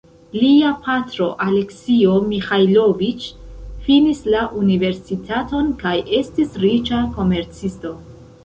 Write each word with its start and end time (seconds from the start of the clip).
Lia 0.35 0.69
patro 0.85 1.25
"Aleksio 1.47 2.13
Miĥajloviĉ" 2.31 3.27
finis 3.89 4.23
la 4.35 4.41
universitaton 4.63 5.71
kaj 5.85 5.95
estis 6.25 6.59
riĉa 6.65 7.07
komercisto. 7.21 7.95